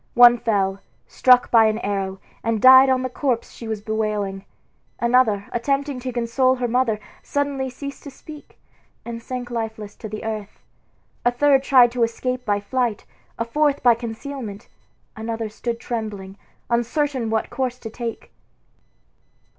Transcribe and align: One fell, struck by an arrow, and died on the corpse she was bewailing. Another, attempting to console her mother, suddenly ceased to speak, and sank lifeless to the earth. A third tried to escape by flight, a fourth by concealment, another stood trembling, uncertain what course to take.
One 0.15 0.39
fell, 0.39 0.79
struck 1.07 1.51
by 1.51 1.65
an 1.65 1.77
arrow, 1.77 2.19
and 2.43 2.59
died 2.59 2.89
on 2.89 3.03
the 3.03 3.07
corpse 3.09 3.51
she 3.51 3.67
was 3.67 3.81
bewailing. 3.81 4.45
Another, 4.99 5.47
attempting 5.53 5.99
to 5.99 6.11
console 6.11 6.55
her 6.55 6.67
mother, 6.67 6.99
suddenly 7.21 7.69
ceased 7.69 8.01
to 8.05 8.09
speak, 8.09 8.57
and 9.05 9.21
sank 9.21 9.51
lifeless 9.51 9.93
to 9.97 10.09
the 10.09 10.23
earth. 10.25 10.57
A 11.23 11.29
third 11.29 11.61
tried 11.61 11.91
to 11.91 12.01
escape 12.01 12.45
by 12.45 12.59
flight, 12.59 13.05
a 13.37 13.45
fourth 13.45 13.83
by 13.83 13.93
concealment, 13.93 14.67
another 15.15 15.49
stood 15.49 15.79
trembling, 15.79 16.35
uncertain 16.67 17.29
what 17.29 17.51
course 17.51 17.77
to 17.77 17.91
take. 17.91 18.31